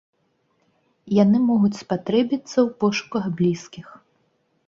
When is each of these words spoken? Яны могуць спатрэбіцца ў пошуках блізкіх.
Яны 1.23 1.37
могуць 1.49 1.79
спатрэбіцца 1.83 2.53
ў 2.53 2.65
пошуках 2.85 3.23
блізкіх. 3.43 3.87